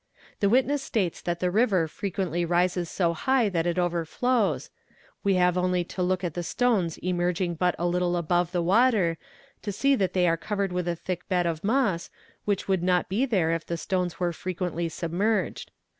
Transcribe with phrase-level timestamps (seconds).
[0.39, 4.71] The witness states that the river frequently rises so high that it overflows;
[5.23, 9.19] we have only to look at the stones emerging bu a little above the water,
[9.61, 12.09] to see that they are covered with a thick bed of moss
[12.45, 15.69] which would not be there if the stones were frequently submerged.